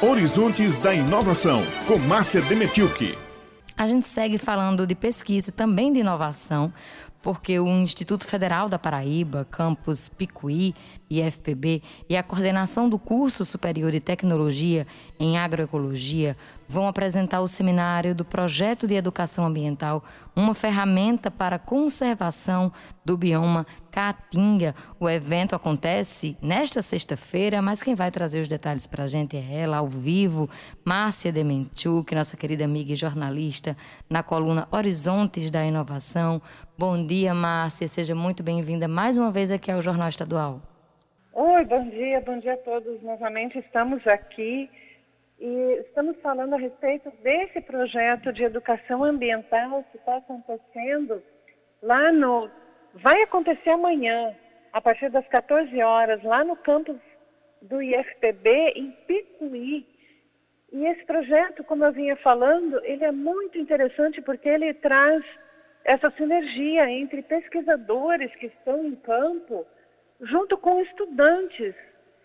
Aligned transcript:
Horizontes 0.00 0.78
da 0.78 0.94
Inovação, 0.94 1.60
com 1.88 1.98
Márcia 1.98 2.40
Demetilke. 2.40 3.18
A 3.76 3.84
gente 3.88 4.06
segue 4.06 4.38
falando 4.38 4.86
de 4.86 4.94
pesquisa, 4.94 5.50
também 5.50 5.92
de 5.92 5.98
inovação, 5.98 6.72
porque 7.20 7.58
o 7.58 7.66
Instituto 7.66 8.24
Federal 8.24 8.68
da 8.68 8.78
Paraíba, 8.78 9.44
Campus 9.50 10.08
Picuí, 10.08 10.72
IFPB, 11.10 11.82
e 12.08 12.16
a 12.16 12.22
coordenação 12.22 12.88
do 12.88 12.96
curso 12.96 13.44
superior 13.44 13.90
de 13.90 13.98
tecnologia 13.98 14.86
em 15.18 15.36
agroecologia 15.36 16.36
vão 16.68 16.86
apresentar 16.86 17.40
o 17.40 17.48
seminário 17.48 18.14
do 18.14 18.24
projeto 18.24 18.86
de 18.86 18.94
educação 18.94 19.44
ambiental, 19.44 20.04
uma 20.36 20.54
ferramenta 20.54 21.28
para 21.28 21.58
conservação 21.58 22.72
do 23.04 23.16
bioma 23.16 23.66
Caatinga. 23.90 24.74
O 24.98 25.08
evento 25.08 25.54
acontece 25.54 26.36
nesta 26.42 26.82
sexta-feira, 26.82 27.60
mas 27.62 27.82
quem 27.82 27.94
vai 27.94 28.10
trazer 28.10 28.40
os 28.40 28.48
detalhes 28.48 28.86
para 28.86 29.04
a 29.04 29.06
gente 29.06 29.36
é 29.36 29.60
ela, 29.60 29.78
ao 29.78 29.86
vivo, 29.86 30.48
Márcia 30.84 31.32
Demenchuk, 31.32 32.14
nossa 32.14 32.36
querida 32.36 32.64
amiga 32.64 32.92
e 32.92 32.96
jornalista, 32.96 33.76
na 34.08 34.22
coluna 34.22 34.68
Horizontes 34.70 35.50
da 35.50 35.64
Inovação. 35.64 36.40
Bom 36.76 37.04
dia, 37.04 37.34
Márcia, 37.34 37.88
seja 37.88 38.14
muito 38.14 38.42
bem-vinda 38.42 38.86
mais 38.86 39.18
uma 39.18 39.30
vez 39.30 39.50
aqui 39.50 39.70
ao 39.70 39.82
Jornal 39.82 40.08
Estadual. 40.08 40.60
Oi, 41.32 41.64
bom 41.64 41.88
dia, 41.88 42.20
bom 42.20 42.38
dia 42.38 42.54
a 42.54 42.56
todos. 42.58 43.02
Novamente 43.02 43.58
estamos 43.58 44.04
aqui 44.06 44.68
e 45.40 45.84
estamos 45.86 46.16
falando 46.20 46.54
a 46.54 46.58
respeito 46.58 47.12
desse 47.22 47.60
projeto 47.60 48.32
de 48.32 48.42
educação 48.42 49.04
ambiental 49.04 49.84
que 49.90 49.98
está 49.98 50.16
acontecendo 50.16 51.22
lá 51.82 52.10
no. 52.10 52.50
Vai 52.94 53.22
acontecer 53.22 53.70
amanhã, 53.70 54.34
a 54.72 54.80
partir 54.80 55.10
das 55.10 55.26
14 55.28 55.80
horas, 55.82 56.22
lá 56.22 56.42
no 56.42 56.56
campus 56.56 56.96
do 57.62 57.82
IFPB, 57.82 58.72
em 58.76 58.90
Picuí. 59.06 59.86
E 60.72 60.84
esse 60.86 61.04
projeto, 61.04 61.64
como 61.64 61.84
eu 61.84 61.92
vinha 61.92 62.16
falando, 62.16 62.82
ele 62.84 63.04
é 63.04 63.12
muito 63.12 63.58
interessante 63.58 64.20
porque 64.20 64.48
ele 64.48 64.74
traz 64.74 65.24
essa 65.84 66.10
sinergia 66.10 66.90
entre 66.90 67.22
pesquisadores 67.22 68.34
que 68.36 68.46
estão 68.46 68.84
em 68.84 68.94
campo, 68.96 69.66
junto 70.20 70.58
com 70.58 70.80
estudantes 70.82 71.74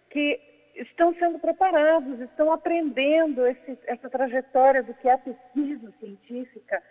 que 0.09 0.39
estão 0.75 1.13
sendo 1.16 1.39
preparados, 1.39 2.19
estão 2.19 2.51
aprendendo 2.51 3.45
esse, 3.45 3.77
essa 3.85 4.09
trajetória 4.09 4.83
do 4.83 4.93
que 4.95 5.07
é 5.07 5.17
pesquisa 5.17 5.93
científica. 5.99 6.81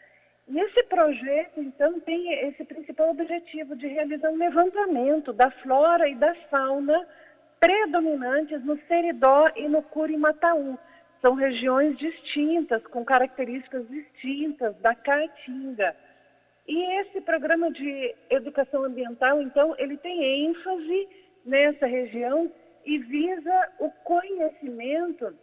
E 0.48 0.58
esse 0.58 0.81
projeto, 0.92 1.58
então, 1.58 1.98
tem 2.00 2.34
esse 2.48 2.64
principal 2.64 3.10
objetivo 3.10 3.74
de 3.74 3.86
realizar 3.86 4.28
um 4.28 4.36
levantamento 4.36 5.32
da 5.32 5.50
flora 5.50 6.06
e 6.06 6.14
da 6.14 6.34
fauna 6.50 7.08
predominantes 7.58 8.62
no 8.62 8.78
Seridó 8.86 9.46
e 9.56 9.66
no 9.68 9.82
Curimataú. 9.82 10.78
São 11.22 11.34
regiões 11.34 11.96
distintas, 11.96 12.82
com 12.88 13.04
características 13.06 13.88
distintas 13.88 14.76
da 14.80 14.94
Caatinga. 14.94 15.96
E 16.68 17.00
esse 17.00 17.22
programa 17.22 17.70
de 17.70 18.14
educação 18.28 18.84
ambiental, 18.84 19.40
então, 19.40 19.74
ele 19.78 19.96
tem 19.96 20.44
ênfase 20.44 21.08
nessa 21.46 21.86
região 21.86 22.52
e 22.84 22.98
visa 22.98 23.72
o 23.78 23.88
conhecimento, 24.04 25.34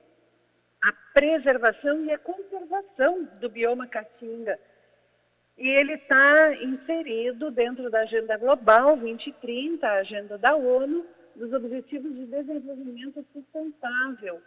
a 0.84 0.94
preservação 1.14 2.06
e 2.06 2.12
a 2.12 2.20
conservação 2.20 3.28
do 3.40 3.50
bioma 3.50 3.88
caatinga. 3.88 4.60
E 5.60 5.68
ele 5.68 5.96
está 5.96 6.54
inserido 6.54 7.52
dentro 7.52 7.90
da 7.90 8.00
Agenda 8.00 8.38
Global 8.38 8.96
2030, 8.96 9.86
a 9.86 9.96
agenda 9.96 10.38
da 10.38 10.56
ONU, 10.56 11.06
dos 11.36 11.52
Objetivos 11.52 12.16
de 12.16 12.28
Desenvolvimento 12.28 13.26
Sustentável. 13.34 14.42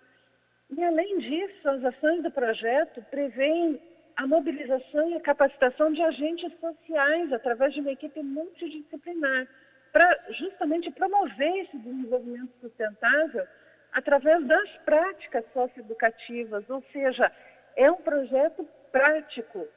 E, 0.75 0.83
além 0.83 1.19
disso, 1.19 1.69
as 1.69 1.85
ações 1.85 2.23
do 2.23 2.31
projeto 2.31 3.03
prevêem 3.11 3.79
a 4.17 4.27
mobilização 4.27 5.11
e 5.11 5.17
a 5.17 5.21
capacitação 5.21 5.93
de 5.93 6.01
agentes 6.01 6.51
sociais 6.59 7.31
através 7.31 7.75
de 7.75 7.81
uma 7.81 7.93
equipe 7.93 8.23
multidisciplinar 8.23 9.47
para 9.92 10.19
justamente 10.31 10.91
promover 10.92 11.57
esse 11.59 11.77
desenvolvimento 11.77 12.53
sustentável 12.59 13.47
através 13.92 14.47
das 14.47 14.70
práticas 14.86 15.45
socioeducativas, 15.53 16.65
ou 16.70 16.83
seja, 16.91 17.31
é 17.77 17.91
um 17.91 18.01
projeto 18.01 18.67
prático 18.91 19.69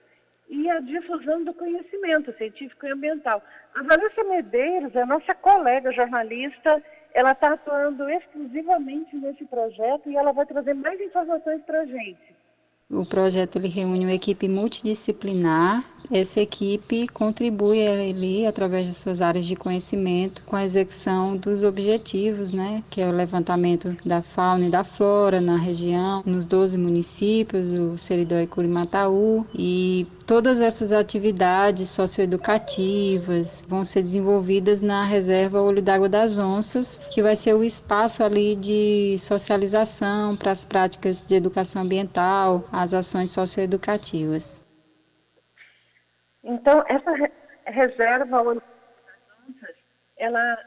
e 0.50 0.70
a 0.70 0.80
difusão 0.80 1.44
do 1.44 1.54
conhecimento 1.54 2.36
científico 2.38 2.86
e 2.86 2.92
ambiental. 2.92 3.42
A 3.74 3.82
Vanessa 3.82 4.24
Medeiros 4.24 4.96
é 4.96 5.06
nossa 5.06 5.34
colega 5.34 5.92
jornalista, 5.92 6.82
ela 7.14 7.32
está 7.32 7.54
atuando 7.54 8.10
exclusivamente 8.10 9.16
nesse 9.16 9.46
projeto 9.46 10.10
e 10.10 10.18
ela 10.18 10.34
vai 10.34 10.46
trazer 10.46 10.74
mais 10.74 11.00
informações 11.00 11.62
para 11.64 11.82
a 11.82 11.86
gente. 11.86 12.35
O 12.92 13.04
projeto 13.04 13.56
ele 13.56 13.68
reúne 13.68 14.06
uma 14.06 14.14
equipe 14.14 14.48
multidisciplinar. 14.48 15.84
Essa 16.12 16.40
equipe 16.40 17.08
contribui 17.08 17.86
ali 17.88 18.46
através 18.46 18.86
de 18.86 18.94
suas 18.94 19.22
áreas 19.22 19.48
de 19.48 19.56
conhecimento 19.56 20.44
com 20.46 20.56
a 20.56 20.64
execução 20.64 21.36
dos 21.36 21.64
objetivos, 21.64 22.54
né, 22.54 22.84
que 22.92 23.02
é 23.02 23.08
o 23.08 23.12
levantamento 23.12 23.98
da 24.06 24.22
fauna 24.22 24.68
e 24.68 24.70
da 24.70 24.84
flora 24.84 25.42
na 25.42 25.58
região, 25.58 26.22
nos 26.28 26.46
12 26.46 26.78
municípios, 26.78 27.72
o 27.72 27.98
Seridó 27.98 28.36
e 28.36 28.46
Curimataú, 28.46 29.48
e 29.52 30.06
todas 30.28 30.62
essas 30.62 30.92
atividades 30.92 31.90
socioeducativas 31.90 33.64
vão 33.68 33.84
ser 33.84 34.04
desenvolvidas 34.04 34.84
na 34.84 35.04
reserva 35.04 35.60
Olho 35.60 35.82
d'Água 35.82 36.08
das 36.08 36.38
Onças, 36.38 37.00
que 37.12 37.22
vai 37.24 37.36
ser 37.36 37.56
o 37.56 37.64
espaço 37.64 38.24
ali 38.24 38.56
de 38.56 39.16
socialização 39.18 40.36
para 40.36 40.52
as 40.52 40.64
práticas 40.64 41.24
de 41.28 41.34
educação 41.34 41.82
ambiental, 41.82 42.64
as 42.76 42.94
ações 42.94 43.32
socioeducativas. 43.32 44.66
Então, 46.44 46.84
essa 46.88 47.12
reserva 47.66 48.62
ela 50.18 50.60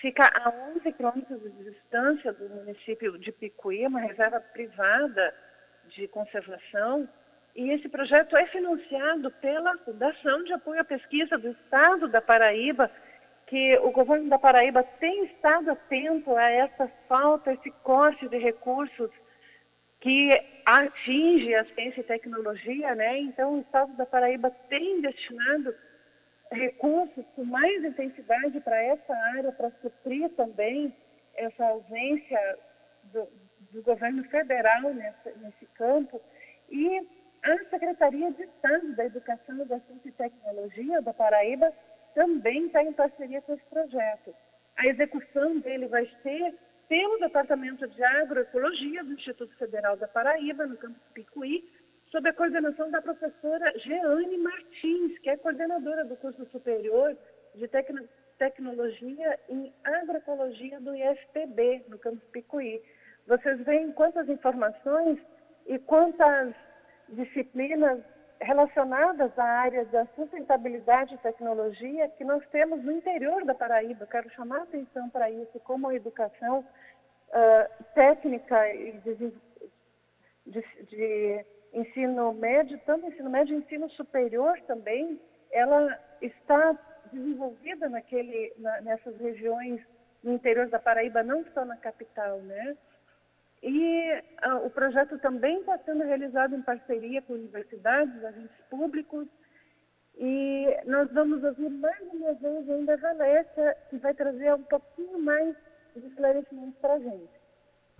fica 0.00 0.24
a 0.24 0.50
11 0.76 0.92
quilômetros 0.92 1.42
de 1.42 1.70
distância 1.70 2.32
do 2.32 2.48
município 2.48 3.18
de 3.18 3.30
Picuí, 3.30 3.86
uma 3.86 4.00
reserva 4.00 4.40
privada 4.40 5.34
de 5.94 6.08
conservação, 6.08 7.08
e 7.54 7.70
esse 7.70 7.88
projeto 7.88 8.34
é 8.34 8.46
financiado 8.46 9.30
pela 9.32 9.76
Fundação 9.78 10.42
de 10.44 10.54
Apoio 10.54 10.80
à 10.80 10.84
Pesquisa 10.84 11.36
do 11.36 11.50
Estado 11.50 12.08
da 12.08 12.22
Paraíba, 12.22 12.90
que 13.46 13.76
o 13.78 13.90
governo 13.90 14.30
da 14.30 14.38
Paraíba 14.38 14.82
tem 14.98 15.26
estado 15.26 15.70
atento 15.70 16.34
a 16.34 16.50
essa 16.50 16.90
falta, 17.06 17.52
esse 17.52 17.70
corte 17.82 18.26
de 18.28 18.38
recursos 18.38 19.10
que 20.02 20.32
atinge 20.66 21.54
a 21.54 21.64
ciência 21.64 22.00
e 22.00 22.04
tecnologia, 22.04 22.92
né? 22.96 23.18
Então, 23.18 23.54
o 23.54 23.60
Estado 23.60 23.96
da 23.96 24.04
Paraíba 24.04 24.50
tem 24.68 25.00
destinado 25.00 25.72
recursos 26.50 27.24
com 27.36 27.44
mais 27.44 27.84
intensidade 27.84 28.60
para 28.60 28.82
essa 28.82 29.14
área, 29.36 29.52
para 29.52 29.70
suprir 29.80 30.28
também 30.30 30.94
essa 31.34 31.64
ausência 31.64 32.58
do, 33.04 33.28
do 33.70 33.82
governo 33.82 34.24
federal 34.24 34.92
nesse 34.92 35.66
campo. 35.74 36.20
E 36.68 37.08
a 37.44 37.58
Secretaria 37.70 38.32
de 38.32 38.42
Estado 38.42 38.96
da 38.96 39.04
Educação, 39.04 39.64
da 39.66 39.78
Ciência 39.80 40.08
e 40.08 40.12
Tecnologia 40.12 41.00
da 41.00 41.14
Paraíba 41.14 41.72
também 42.12 42.66
está 42.66 42.82
em 42.82 42.92
parceria 42.92 43.40
com 43.40 43.54
esse 43.54 43.64
projeto. 43.66 44.34
A 44.76 44.86
execução 44.88 45.60
dele 45.60 45.86
vai 45.86 46.10
ser 46.24 46.54
pelo 46.88 47.18
Departamento 47.18 47.86
de 47.86 48.04
Agroecologia 48.04 49.02
do 49.04 49.12
Instituto 49.14 49.54
Federal 49.56 49.96
da 49.96 50.08
Paraíba, 50.08 50.66
no 50.66 50.76
campus 50.76 51.02
Picuí, 51.14 51.68
sob 52.10 52.28
a 52.28 52.32
coordenação 52.32 52.90
da 52.90 53.00
professora 53.00 53.72
Jeane 53.78 54.36
Martins, 54.38 55.18
que 55.20 55.30
é 55.30 55.36
coordenadora 55.36 56.04
do 56.04 56.16
curso 56.16 56.44
superior 56.46 57.16
de 57.54 57.66
Tecno 57.68 58.06
Tecnologia 58.38 59.38
em 59.48 59.72
Agroecologia 59.84 60.80
do 60.80 60.94
IFPB, 60.94 61.84
no 61.88 61.98
campus 61.98 62.28
Picuí. 62.30 62.82
Vocês 63.26 63.60
veem 63.60 63.92
quantas 63.92 64.28
informações 64.28 65.18
e 65.66 65.78
quantas 65.78 66.54
disciplinas 67.08 68.00
relacionadas 68.42 69.30
à 69.38 69.44
área 69.44 69.84
da 69.86 70.04
sustentabilidade 70.16 71.14
e 71.14 71.18
tecnologia 71.18 72.08
que 72.10 72.24
nós 72.24 72.44
temos 72.48 72.82
no 72.82 72.92
interior 72.92 73.44
da 73.44 73.54
Paraíba. 73.54 74.06
Quero 74.06 74.28
chamar 74.30 74.60
a 74.60 74.62
atenção 74.64 75.08
para 75.10 75.30
isso, 75.30 75.60
como 75.60 75.88
a 75.88 75.94
educação 75.94 76.64
uh, 77.32 77.84
técnica 77.94 78.60
de, 79.04 79.32
de, 80.46 80.84
de, 80.84 81.44
ensino 81.72 82.32
médio, 82.34 82.78
tanto 82.84 83.06
ensino 83.06 83.30
médio 83.30 83.56
ensino 83.56 83.88
superior 83.90 84.60
também, 84.66 85.20
ela 85.50 85.98
está 86.20 86.78
desenvolvida 87.12 87.88
naquele, 87.88 88.52
na, 88.58 88.80
nessas 88.82 89.18
regiões 89.18 89.80
no 90.22 90.32
interior 90.32 90.68
da 90.68 90.78
Paraíba, 90.78 91.22
não 91.22 91.44
só 91.52 91.64
na 91.64 91.76
capital, 91.76 92.38
né? 92.40 92.76
E 93.62 94.22
uh, 94.44 94.66
o 94.66 94.70
projeto 94.70 95.18
também 95.18 95.60
está 95.60 95.78
sendo 95.78 96.02
realizado 96.04 96.54
em 96.54 96.62
parceria 96.62 97.22
com 97.22 97.34
universidades, 97.34 98.24
agentes 98.24 98.56
públicos. 98.68 99.26
E 100.16 100.66
nós 100.84 101.10
vamos 101.12 101.42
ouvir 101.42 101.70
mais 101.70 102.00
uma 102.12 102.34
vez 102.34 102.68
ainda 102.68 102.94
a 102.94 102.96
Valécia, 102.96 103.76
que 103.88 103.96
vai 103.98 104.14
trazer 104.14 104.52
um 104.54 104.62
pouquinho 104.64 105.18
mais 105.20 105.56
para 106.80 106.94
a 106.94 106.98
gente. 106.98 107.42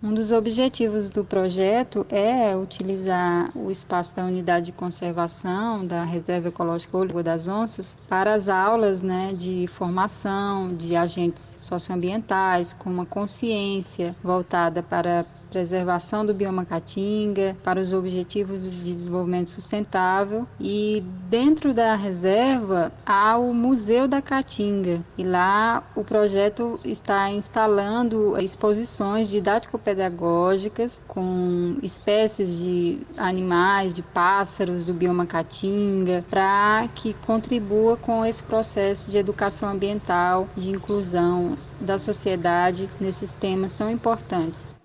Um 0.01 0.13
dos 0.13 0.33
objetivos 0.33 1.09
do 1.09 1.23
projeto 1.23 2.05
é 2.09 2.53
utilizar 2.57 3.57
o 3.57 3.71
espaço 3.71 4.13
da 4.13 4.25
unidade 4.25 4.65
de 4.65 4.71
conservação 4.73 5.87
da 5.87 6.03
Reserva 6.03 6.49
Ecológica 6.49 6.97
Olho 6.97 7.23
das 7.23 7.47
Onças 7.47 7.95
para 8.09 8.33
as 8.33 8.49
aulas 8.49 9.01
né, 9.01 9.31
de 9.31 9.65
formação 9.67 10.75
de 10.75 10.93
agentes 10.93 11.57
socioambientais 11.61 12.73
com 12.73 12.89
uma 12.89 13.05
consciência 13.05 14.13
voltada 14.21 14.83
para 14.83 15.25
preservação 15.53 16.25
do 16.25 16.33
bioma 16.33 16.65
caatinga, 16.65 17.55
para 17.63 17.79
os 17.79 17.93
objetivos 17.93 18.63
de 18.63 18.71
desenvolvimento 18.71 19.51
sustentável. 19.51 20.47
E 20.59 21.03
dentro 21.29 21.75
da 21.75 21.95
reserva 21.95 22.91
há 23.05 23.37
o 23.37 23.53
Museu 23.53 24.07
da 24.07 24.19
Caatinga. 24.19 25.01
E 25.15 25.23
lá 25.23 25.83
o 25.95 26.03
projeto 26.03 26.79
está 26.83 27.29
instalando 27.29 28.35
exposições 28.39 29.27
didático-pedagógicas 29.27 30.99
com 31.07 31.77
espécies 31.83 32.57
de 32.57 33.05
animais, 33.15 33.93
de 33.93 34.01
pássaros 34.01 34.83
do 34.85 34.93
bioma 34.93 35.27
caatinga 35.27 36.25
para 36.29 36.87
que 36.95 37.13
contribua 37.25 37.95
com 37.95 38.25
esse 38.25 38.41
processo 38.41 39.11
de 39.11 39.17
educação 39.17 39.69
ambiental, 39.69 40.47
de 40.57 40.69
inclusão 40.69 41.55
da 41.79 41.99
sociedade 41.99 42.89
nesses 42.99 43.33
temas 43.33 43.73
tão 43.73 43.91
importantes 43.91 44.75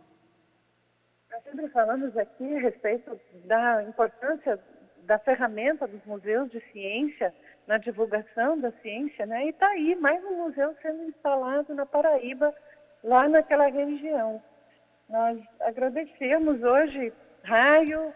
falamos 1.79 2.17
aqui 2.17 2.57
a 2.57 2.59
respeito 2.59 3.21
da 3.45 3.85
importância 3.85 4.59
da 5.05 5.17
ferramenta 5.17 5.87
dos 5.87 6.05
museus 6.05 6.51
de 6.51 6.61
ciência 6.73 7.33
na 7.69 7.79
divulgação 7.79 8.59
da 8.59 8.73
ciência, 8.83 9.25
né? 9.25 9.45
E 9.45 9.51
está 9.51 9.69
aí 9.69 9.95
mais 9.95 10.21
um 10.25 10.43
museu 10.43 10.75
sendo 10.83 11.05
instalado 11.05 11.73
na 11.77 11.87
Paraíba, 11.87 12.53
lá 13.05 13.29
naquela 13.29 13.69
região. 13.69 14.43
Nós 15.09 15.39
agradecemos 15.61 16.61
hoje, 16.65 17.13
Raio, 17.45 18.13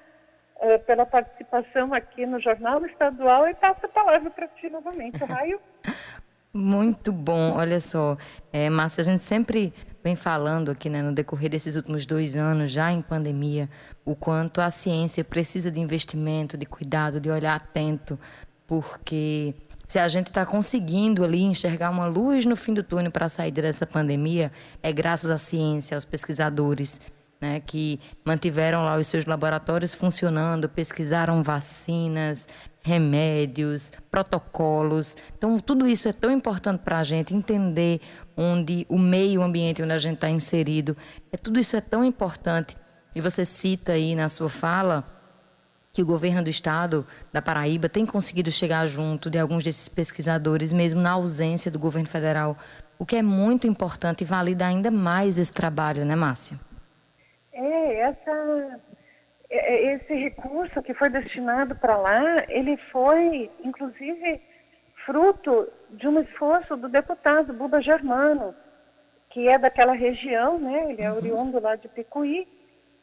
eh, 0.60 0.78
pela 0.78 1.06
participação 1.06 1.94
aqui 1.94 2.26
no 2.26 2.40
Jornal 2.40 2.84
Estadual 2.84 3.46
e 3.46 3.54
passo 3.54 3.86
a 3.86 3.88
palavra 3.88 4.28
para 4.28 4.48
ti 4.48 4.68
novamente, 4.68 5.22
Raio. 5.22 5.60
Muito 6.52 7.12
bom, 7.12 7.56
olha 7.56 7.78
só, 7.78 8.16
é, 8.52 8.68
Márcia, 8.68 9.02
a 9.02 9.04
gente 9.04 9.22
sempre 9.22 9.72
vem 10.02 10.16
falando 10.16 10.70
aqui 10.70 10.88
né, 10.88 11.02
no 11.02 11.12
decorrer 11.12 11.50
desses 11.50 11.76
últimos 11.76 12.04
dois 12.04 12.34
anos, 12.36 12.70
já 12.70 12.92
em 12.92 13.00
pandemia, 13.00 13.68
o 14.04 14.14
quanto 14.14 14.60
a 14.60 14.70
ciência 14.70 15.24
precisa 15.24 15.70
de 15.70 15.80
investimento, 15.80 16.56
de 16.56 16.66
cuidado, 16.66 17.20
de 17.20 17.30
olhar 17.30 17.54
atento, 17.54 18.18
porque 18.66 19.54
se 19.86 19.98
a 19.98 20.08
gente 20.08 20.28
está 20.28 20.44
conseguindo 20.46 21.22
ali 21.22 21.42
enxergar 21.42 21.90
uma 21.90 22.06
luz 22.06 22.44
no 22.44 22.56
fim 22.56 22.72
do 22.72 22.82
túnel 22.82 23.12
para 23.12 23.28
sair 23.28 23.50
dessa 23.50 23.86
pandemia, 23.86 24.50
é 24.82 24.92
graças 24.92 25.30
à 25.30 25.36
ciência, 25.36 25.94
aos 25.96 26.04
pesquisadores. 26.04 27.00
Né, 27.40 27.58
que 27.58 27.98
mantiveram 28.24 28.84
lá 28.84 28.96
os 28.96 29.08
seus 29.08 29.24
laboratórios 29.24 29.96
funcionando, 29.96 30.68
pesquisaram 30.68 31.42
vacinas, 31.42 32.46
remédios, 32.82 33.92
protocolos. 34.10 35.16
Então, 35.36 35.58
tudo 35.58 35.88
isso 35.88 36.08
é 36.08 36.12
tão 36.12 36.30
importante 36.30 36.82
para 36.84 37.00
a 37.00 37.02
gente 37.02 37.34
entender 37.34 38.00
onde 38.36 38.86
o 38.88 38.98
meio 38.98 39.42
ambiente 39.42 39.82
onde 39.82 39.92
a 39.92 39.98
gente 39.98 40.14
está 40.14 40.28
inserido. 40.28 40.96
É, 41.30 41.36
tudo 41.36 41.60
isso 41.60 41.76
é 41.76 41.80
tão 41.80 42.04
importante. 42.04 42.76
E 43.14 43.20
você 43.20 43.44
cita 43.44 43.92
aí 43.92 44.14
na 44.14 44.28
sua 44.28 44.48
fala 44.48 45.04
que 45.92 46.02
o 46.02 46.06
governo 46.06 46.42
do 46.42 46.48
estado 46.48 47.06
da 47.32 47.42
Paraíba 47.42 47.88
tem 47.88 48.06
conseguido 48.06 48.50
chegar 48.50 48.86
junto 48.86 49.28
de 49.28 49.38
alguns 49.38 49.62
desses 49.62 49.88
pesquisadores, 49.88 50.72
mesmo 50.72 51.00
na 51.00 51.10
ausência 51.10 51.70
do 51.70 51.78
governo 51.78 52.08
federal, 52.08 52.56
o 52.98 53.04
que 53.04 53.16
é 53.16 53.22
muito 53.22 53.66
importante 53.66 54.22
e 54.22 54.24
valida 54.24 54.66
ainda 54.66 54.90
mais 54.90 55.36
esse 55.36 55.52
trabalho, 55.52 56.04
né, 56.04 56.16
Márcia? 56.16 56.58
É, 57.52 58.00
essa 58.00 58.80
é, 59.52 59.74
é, 59.74 59.94
esse 59.96 60.14
recurso 60.14 60.82
que 60.82 60.94
foi 60.94 61.10
destinado 61.10 61.74
para 61.74 61.94
lá, 61.94 62.44
ele 62.48 62.78
foi, 62.90 63.50
inclusive, 63.62 64.40
fruto 65.04 65.68
de 65.92 66.08
um 66.08 66.20
esforço 66.20 66.76
do 66.76 66.88
deputado 66.88 67.52
Buba 67.52 67.80
Germano, 67.80 68.54
que 69.30 69.48
é 69.48 69.58
daquela 69.58 69.92
região, 69.92 70.58
né? 70.58 70.90
Ele 70.90 71.02
é 71.02 71.10
uhum. 71.10 71.16
oriundo 71.16 71.60
lá 71.60 71.76
de 71.76 71.88
Picuí, 71.88 72.46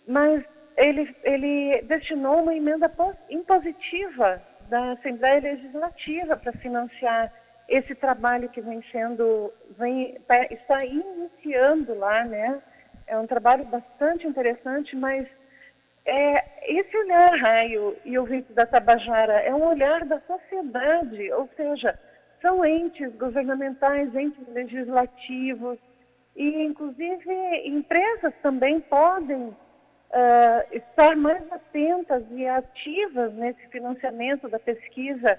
mas 0.07 0.44
ele, 0.77 1.15
ele 1.24 1.81
destinou 1.83 2.41
uma 2.41 2.56
emenda 2.56 2.91
impositiva 3.30 4.41
da 4.69 4.91
Assembleia 4.91 5.41
Legislativa 5.41 6.38
para 6.38 6.51
financiar 6.53 7.31
esse 7.68 7.94
trabalho 7.94 8.50
que 8.50 8.62
vem 8.62 8.83
sendo, 8.91 9.51
vem, 9.77 10.19
tá, 10.27 10.45
está 10.45 10.77
iniciando 10.86 11.94
lá, 11.95 12.24
né? 12.24 12.59
É 13.06 13.18
um 13.18 13.27
trabalho 13.27 13.65
bastante 13.65 14.27
interessante, 14.27 14.95
mas 14.95 15.27
é, 16.06 16.44
esse 16.63 16.95
olhar, 16.97 17.36
Raio 17.38 17.95
e 18.06 18.18
ouvinte 18.18 18.51
da 18.53 18.65
Tabajara, 18.65 19.41
é 19.41 19.53
um 19.53 19.68
olhar 19.68 20.06
da 20.06 20.19
sociedade, 20.21 21.31
ou 21.33 21.47
seja, 21.56 21.97
são 22.41 22.65
entes 22.65 23.13
governamentais, 23.15 24.13
entes 24.15 24.47
legislativos, 24.50 25.77
e 26.36 26.63
inclusive 26.63 27.33
empresas 27.65 28.33
também 28.41 28.80
podem 28.80 29.47
uh, 29.47 29.56
estar 30.71 31.15
mais 31.15 31.44
atentas 31.51 32.24
e 32.31 32.47
ativas 32.47 33.33
nesse 33.33 33.68
financiamento 33.68 34.47
da 34.47 34.59
pesquisa, 34.59 35.38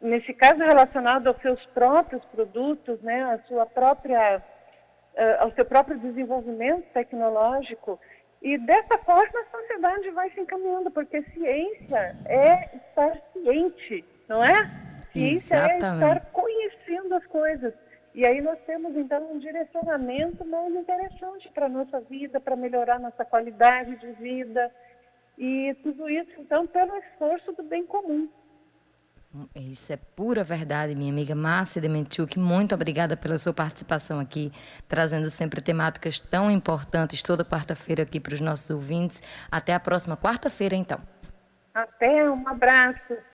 nesse 0.00 0.32
caso 0.34 0.58
relacionado 0.58 1.28
aos 1.28 1.40
seus 1.40 1.64
próprios 1.66 2.24
produtos, 2.26 3.00
né, 3.02 3.22
à 3.22 3.38
sua 3.46 3.66
própria, 3.66 4.38
uh, 4.38 5.42
ao 5.42 5.52
seu 5.52 5.64
próprio 5.64 5.98
desenvolvimento 5.98 6.84
tecnológico. 6.92 8.00
E 8.42 8.58
dessa 8.58 8.98
forma 8.98 9.40
a 9.40 9.58
sociedade 9.58 10.10
vai 10.10 10.30
se 10.30 10.40
encaminhando, 10.40 10.90
porque 10.90 11.22
ciência 11.22 12.16
é 12.26 12.76
estar 12.76 13.16
ciente, 13.32 14.04
não 14.28 14.44
é? 14.44 14.75
Ciência 15.16 15.54
Exatamente. 15.56 15.84
é 15.84 15.94
estar 15.94 16.20
conhecendo 16.32 17.14
as 17.14 17.26
coisas. 17.26 17.72
E 18.14 18.26
aí 18.26 18.40
nós 18.40 18.58
temos 18.66 18.96
então 18.96 19.30
um 19.32 19.38
direcionamento 19.38 20.44
mais 20.44 20.74
interessante 20.74 21.50
para 21.52 21.66
a 21.66 21.68
nossa 21.68 22.00
vida, 22.00 22.40
para 22.40 22.56
melhorar 22.56 22.98
nossa 22.98 23.24
qualidade 23.24 23.96
de 23.96 24.12
vida. 24.12 24.70
E 25.36 25.74
tudo 25.82 26.08
isso, 26.08 26.30
então, 26.38 26.66
pelo 26.66 26.96
esforço 26.96 27.52
do 27.52 27.62
bem 27.62 27.84
comum. 27.84 28.26
Isso 29.54 29.92
é 29.92 29.96
pura 29.96 30.42
verdade, 30.42 30.94
minha 30.94 31.12
amiga 31.12 31.34
Márcia 31.34 31.82
Dementiuk. 31.82 32.38
Muito 32.38 32.74
obrigada 32.74 33.18
pela 33.18 33.36
sua 33.36 33.52
participação 33.52 34.18
aqui, 34.18 34.50
trazendo 34.88 35.28
sempre 35.28 35.60
temáticas 35.60 36.18
tão 36.18 36.50
importantes 36.50 37.20
toda 37.20 37.44
quarta-feira 37.44 38.04
aqui 38.04 38.18
para 38.18 38.32
os 38.32 38.40
nossos 38.40 38.70
ouvintes. 38.70 39.22
Até 39.50 39.74
a 39.74 39.80
próxima 39.80 40.16
quarta-feira, 40.16 40.74
então. 40.74 40.98
Até, 41.74 42.24
um 42.30 42.48
abraço. 42.48 43.18